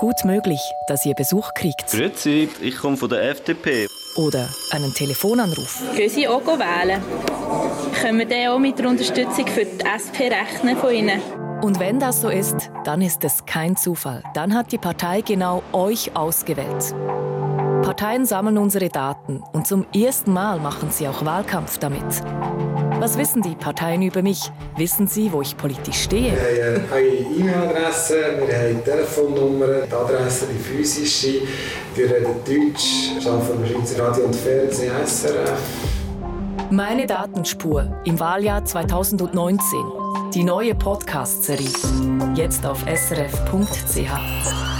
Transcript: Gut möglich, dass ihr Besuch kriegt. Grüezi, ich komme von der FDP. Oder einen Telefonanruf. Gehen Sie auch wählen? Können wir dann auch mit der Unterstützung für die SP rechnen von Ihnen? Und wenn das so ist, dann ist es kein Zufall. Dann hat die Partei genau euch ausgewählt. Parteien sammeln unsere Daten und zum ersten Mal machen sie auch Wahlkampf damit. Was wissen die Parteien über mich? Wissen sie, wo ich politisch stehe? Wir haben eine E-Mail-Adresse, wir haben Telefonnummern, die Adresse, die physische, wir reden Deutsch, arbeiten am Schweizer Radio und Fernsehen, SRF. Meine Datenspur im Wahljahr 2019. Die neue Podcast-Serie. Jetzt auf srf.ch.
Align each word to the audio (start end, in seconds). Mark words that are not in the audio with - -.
Gut 0.00 0.24
möglich, 0.24 0.62
dass 0.86 1.04
ihr 1.04 1.14
Besuch 1.14 1.52
kriegt. 1.52 1.90
Grüezi, 1.90 2.48
ich 2.62 2.78
komme 2.78 2.96
von 2.96 3.10
der 3.10 3.22
FDP. 3.32 3.86
Oder 4.16 4.48
einen 4.70 4.94
Telefonanruf. 4.94 5.82
Gehen 5.94 6.08
Sie 6.08 6.26
auch 6.26 6.40
wählen? 6.46 7.02
Können 8.00 8.18
wir 8.20 8.24
dann 8.24 8.48
auch 8.48 8.58
mit 8.58 8.78
der 8.78 8.88
Unterstützung 8.88 9.46
für 9.46 9.66
die 9.66 9.84
SP 9.84 10.32
rechnen 10.32 10.78
von 10.78 10.94
Ihnen? 10.94 11.20
Und 11.60 11.78
wenn 11.80 12.00
das 12.00 12.22
so 12.22 12.30
ist, 12.30 12.70
dann 12.84 13.02
ist 13.02 13.22
es 13.24 13.44
kein 13.44 13.76
Zufall. 13.76 14.22
Dann 14.32 14.54
hat 14.54 14.72
die 14.72 14.78
Partei 14.78 15.20
genau 15.20 15.62
euch 15.74 16.16
ausgewählt. 16.16 16.94
Parteien 17.82 18.24
sammeln 18.24 18.56
unsere 18.56 18.88
Daten 18.88 19.42
und 19.52 19.66
zum 19.66 19.84
ersten 19.94 20.32
Mal 20.32 20.60
machen 20.60 20.90
sie 20.90 21.08
auch 21.08 21.26
Wahlkampf 21.26 21.76
damit. 21.76 22.22
Was 23.00 23.16
wissen 23.16 23.40
die 23.40 23.54
Parteien 23.54 24.02
über 24.02 24.20
mich? 24.20 24.52
Wissen 24.76 25.06
sie, 25.06 25.32
wo 25.32 25.40
ich 25.40 25.56
politisch 25.56 26.02
stehe? 26.02 26.34
Wir 26.34 26.66
haben 26.66 26.84
eine 26.92 27.06
E-Mail-Adresse, 27.06 28.14
wir 28.46 28.54
haben 28.54 28.84
Telefonnummern, 28.84 29.88
die 29.88 29.94
Adresse, 29.94 30.44
die 30.52 30.58
physische, 30.58 31.40
wir 31.94 32.04
reden 32.04 32.34
Deutsch, 32.44 33.26
arbeiten 33.26 33.56
am 33.56 33.66
Schweizer 33.66 34.06
Radio 34.06 34.24
und 34.24 34.36
Fernsehen, 34.36 34.92
SRF. 35.06 35.58
Meine 36.70 37.06
Datenspur 37.06 37.90
im 38.04 38.20
Wahljahr 38.20 38.66
2019. 38.66 39.78
Die 40.34 40.44
neue 40.44 40.74
Podcast-Serie. 40.74 41.70
Jetzt 42.34 42.66
auf 42.66 42.84
srf.ch. 42.84 44.79